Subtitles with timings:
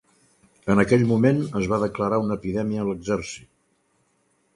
[0.75, 3.49] En aquell moment es va declarar una epidèmia a l'exèrcit.